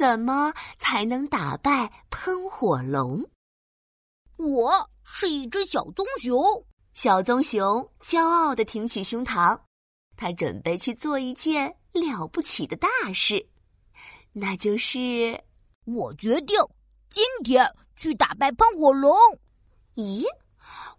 [0.00, 3.22] 怎么才能打败喷火龙？
[4.38, 6.42] 我是一只小棕熊。
[6.94, 9.60] 小棕熊骄傲的挺起胸膛，
[10.16, 13.46] 他准备去做一件了不起的大事，
[14.32, 15.38] 那就是
[15.84, 16.56] 我决定
[17.10, 19.14] 今天去打败喷火龙。
[19.96, 20.24] 咦，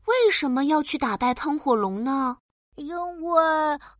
[0.05, 2.37] 为什么要去打败喷火龙呢？
[2.75, 3.41] 因为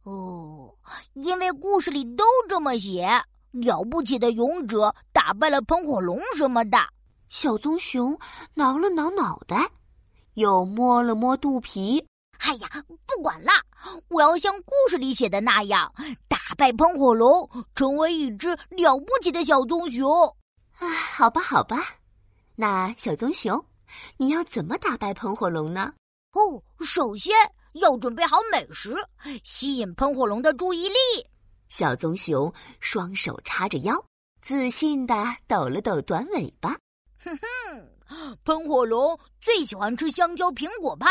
[0.04, 0.76] 哦，
[1.14, 3.10] 因为故事里都这么写，
[3.52, 6.78] 了不起的勇者打败了喷火龙什么的。
[7.30, 8.18] 小棕熊
[8.54, 9.70] 挠了挠脑袋。
[10.36, 12.02] 又摸了摸肚皮，
[12.40, 12.70] 哎呀，
[13.06, 13.52] 不管了，
[14.08, 15.94] 我要像故事里写的那样，
[16.30, 20.10] 打败喷火龙，成为一只了不起的小棕熊。
[20.80, 21.86] 啊，好吧，好吧，
[22.56, 23.62] 那小棕熊，
[24.16, 25.94] 你要怎么打败喷火龙呢？
[26.32, 27.36] 哦，首先
[27.74, 28.96] 要准备好美食，
[29.44, 30.96] 吸引喷火龙的注意力。
[31.72, 33.96] 小棕熊双手叉着腰，
[34.42, 35.16] 自信的
[35.48, 36.78] 抖了抖短尾巴。
[37.24, 38.38] 哼哼。
[38.44, 41.08] 喷火龙最喜欢吃香蕉苹果派，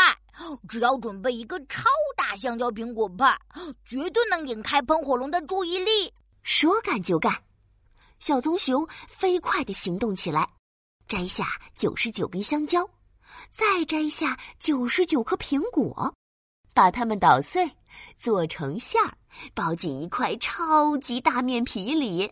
[0.69, 3.35] 只要准备一个超大香蕉苹果派，
[3.83, 6.13] 绝对能引开喷火龙的注意力。
[6.43, 7.33] 说干就干，
[8.19, 10.47] 小棕熊飞快的行动起来，
[11.07, 12.87] 摘下九十九根香蕉，
[13.49, 16.13] 再摘下九十九颗苹果，
[16.75, 17.67] 把它们捣碎，
[18.17, 19.11] 做成馅儿，
[19.53, 22.31] 包进一块超级大面皮里。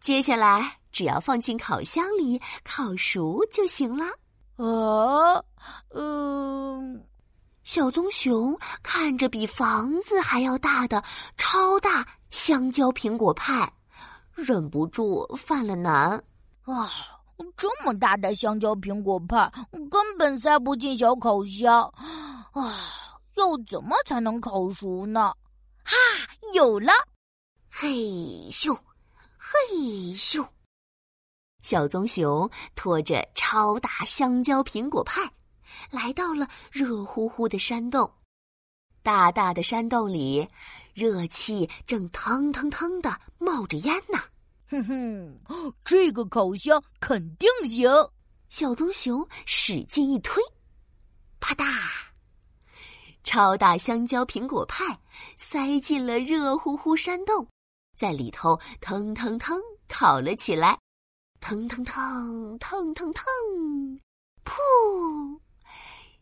[0.00, 0.74] 接下来。
[0.90, 4.06] 只要放进烤箱里烤熟就行了。
[4.56, 5.40] 啊，
[5.94, 7.06] 嗯，
[7.62, 11.04] 小棕熊看着比房子还要大的
[11.36, 13.70] 超大香蕉苹果派，
[14.34, 16.12] 忍不住犯了难。
[16.64, 16.90] 啊，
[17.56, 19.36] 这么大的香蕉苹果派
[19.90, 21.82] 根本塞不进小烤箱。
[22.52, 22.74] 啊，
[23.38, 25.32] 要怎么才能烤熟呢？
[25.84, 25.94] 哈，
[26.52, 26.92] 有了！
[27.70, 27.88] 嘿
[28.50, 28.76] 咻，
[29.38, 29.56] 嘿
[30.14, 30.46] 咻。
[31.62, 35.22] 小棕熊拖着超大香蕉苹果派，
[35.90, 38.10] 来到了热乎乎的山洞。
[39.02, 40.46] 大大的山洞里，
[40.92, 44.18] 热气正腾腾腾的冒着烟呢。
[44.70, 47.88] 哼哼，这个烤箱肯定行。
[48.48, 50.42] 小棕熊使劲一推，
[51.38, 51.64] 啪嗒，
[53.28, 54.98] 超大香蕉苹果派
[55.36, 57.46] 塞进了热乎乎山洞，
[57.94, 60.78] 在里头腾腾腾烤了起来。
[61.38, 63.26] 腾腾腾腾腾腾，
[64.46, 65.38] 噗！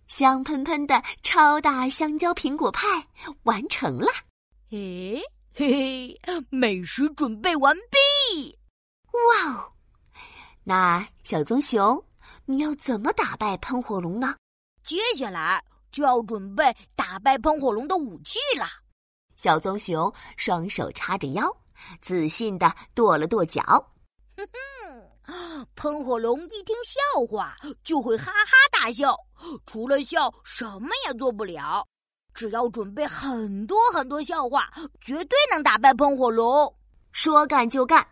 [0.09, 3.07] 香喷喷的超大香蕉苹果派
[3.45, 4.09] 完成了。
[4.73, 5.23] 诶，
[5.55, 8.59] 嘿嘿，美食准备完毕。
[9.13, 9.73] 哇哦！
[10.65, 12.05] 那小棕熊，
[12.47, 14.35] 你要怎么打败喷火龙呢？
[14.83, 15.65] 接下来
[15.97, 18.67] 就要准备打败喷火龙的武器了。
[19.35, 21.51] 小棕熊双手叉着腰，
[22.03, 23.63] 自信的跺了跺脚。
[24.37, 25.67] 哼哼。
[25.75, 29.17] 喷火龙一听笑话就会哈哈大笑，
[29.65, 31.83] 除了笑什么也做不了。
[32.35, 34.71] 只要准备很多很多笑话，
[35.01, 36.73] 绝对能打败喷火龙。
[37.11, 38.07] 说干就干，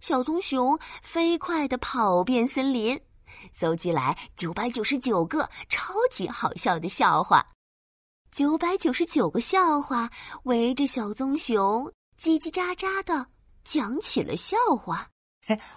[0.00, 2.98] 小棕熊飞快的跑遍森林，
[3.52, 7.46] 搜集来九百九十九个超级好笑的笑话。
[8.32, 10.08] 九百九十九个笑话
[10.44, 11.84] 围着小棕熊
[12.20, 13.26] 叽叽喳喳的
[13.64, 15.08] 讲起了笑话。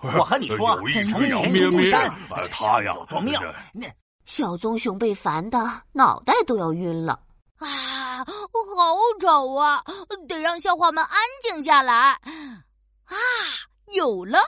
[0.01, 2.13] 我和你说，从前有座山，
[2.51, 3.41] 他呀做庙。
[3.74, 3.88] 那
[4.25, 5.59] 小棕熊被烦的
[5.91, 7.19] 脑袋都要晕了。
[7.57, 9.84] 啊，好吵啊！
[10.28, 12.12] 得让笑话们安静下来。
[13.06, 13.18] 啊，
[13.95, 14.40] 有了！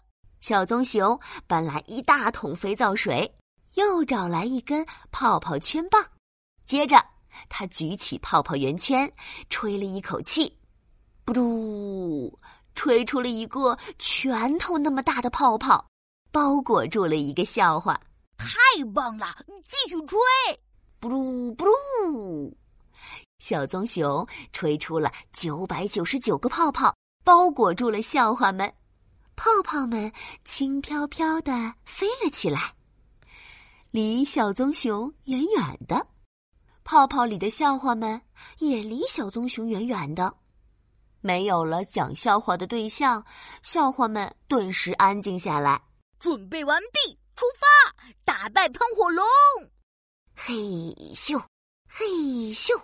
[0.48, 3.36] 小棕熊搬来一大桶肥皂水，
[3.74, 6.00] 又找来一根泡泡圈棒，
[6.68, 7.04] 接着
[7.50, 9.12] 他举起泡泡圆圈，
[9.50, 10.56] 吹了一口气，
[11.26, 12.40] 咕嘟。
[12.76, 15.84] 吹出了一个拳头那么大的泡泡，
[16.32, 18.00] 包裹住了一个笑话。
[18.38, 18.54] 太
[18.94, 19.36] 棒了！
[19.66, 20.20] 继续吹，
[21.00, 22.54] 布噜布噜。
[23.40, 28.72] 小棕熊吹出了九百九十九个泡泡，包裹住了笑话们。
[29.36, 30.12] 泡泡们
[30.44, 32.74] 轻飘飘的飞了起来，
[33.92, 36.08] 离小棕熊远远的。
[36.84, 38.22] 泡泡里的笑话们
[38.60, 40.34] 也离小棕熊远远的。
[41.22, 43.24] 没有了讲笑话的对象，
[43.64, 45.82] 笑话们顿时安静下来。
[46.20, 49.26] 准备完毕，出发，打败喷火龙！
[50.36, 50.54] 嘿
[51.14, 51.44] 咻，
[51.90, 52.06] 嘿
[52.54, 52.80] 咻！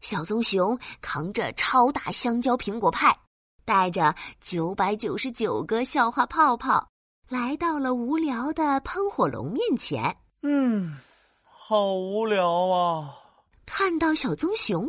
[0.00, 3.18] 小棕熊扛着超大香蕉苹果派，
[3.66, 6.88] 带着九百九十九个笑话泡泡，
[7.28, 10.16] 来到了无聊的喷火龙面前。
[10.42, 10.96] 嗯，
[11.42, 13.18] 好无聊啊！
[13.66, 14.88] 看到小棕熊。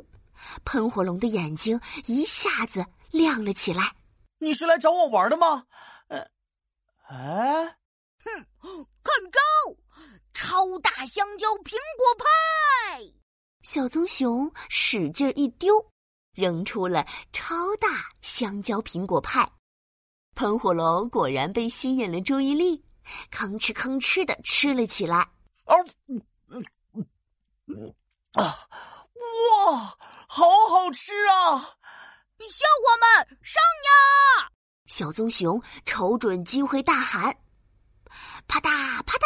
[0.63, 3.91] 喷火龙的眼睛一下子亮了起来。
[4.37, 5.65] 你是来找我玩的吗？
[6.09, 6.19] 呃，
[7.09, 7.75] 哎，
[8.23, 9.39] 哼，看招！
[10.35, 13.01] 超大香蕉苹果派！
[13.63, 15.73] 小棕熊使劲一丢，
[16.37, 17.03] 扔出了
[17.33, 19.49] 超大香蕉苹果派。
[20.35, 22.85] 喷火龙果然被吸引了注意力，
[23.31, 25.27] 吭哧吭哧的吃了起来。
[25.65, 25.75] 哦，
[28.33, 28.43] 啊，
[29.65, 29.97] 哇，
[30.27, 31.57] 好好吃啊！
[32.39, 34.51] 小伙们上呀！
[34.85, 37.35] 小棕熊瞅准机会大喊
[38.47, 39.25] ：“啪嗒啪嗒！”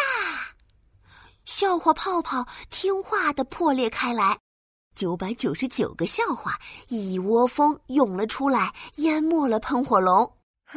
[1.44, 4.40] 笑话泡泡听话的破裂开来，
[5.02, 10.32] 九百九十九个笑话一窝蜂涌了出来，淹没了喷火龙。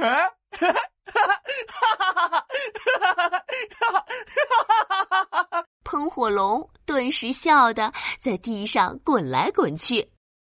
[5.84, 10.10] 喷火龙顿时笑得在地上滚来滚去，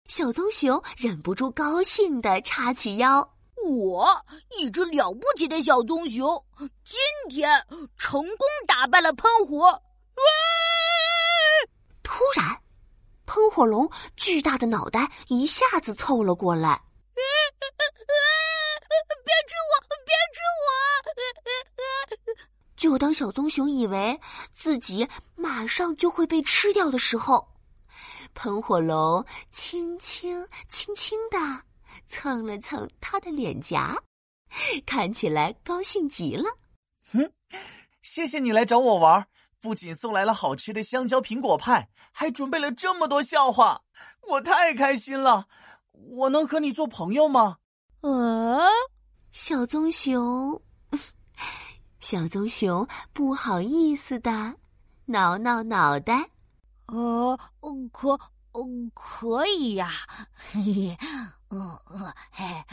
[0.09, 3.21] 小棕熊忍不住高兴的叉起腰。
[3.69, 4.09] 我
[4.59, 6.45] 一只了不起的小棕熊，
[6.85, 7.65] 今天
[7.97, 9.81] 成功打败了喷火。
[12.03, 12.61] 突然，
[13.41, 16.79] 喷火龙巨大的脑袋一下子凑了过来。
[19.25, 19.73] 别吃我！
[20.05, 20.69] 别吃我！
[22.77, 24.21] 就当小棕熊以为
[24.53, 27.49] 自己马上就会被吃掉的时候，
[28.35, 31.39] 喷火龙轻轻轻轻的
[32.09, 33.97] 蹭了蹭他的脸颊，
[34.85, 36.45] 看起来高兴极了。
[37.11, 37.33] 哼，
[38.03, 39.27] 谢谢你来找我玩，
[39.61, 43.83] 不仅送来了好吃的香蕉苹果派，还准备了这么多笑话，
[44.29, 45.47] 我太开心了。
[45.93, 47.59] 我能和你做朋友吗？
[48.01, 48.59] 呃，
[49.33, 50.61] 小棕熊，
[52.01, 54.55] 小棕熊不好意思的
[55.05, 56.31] 挠挠脑袋。
[56.87, 57.39] 呃，
[57.93, 58.19] 可，
[58.95, 59.91] 可以呀，
[60.51, 60.97] 嘿 嘿，
[61.51, 62.65] 嗯嗯，嘿。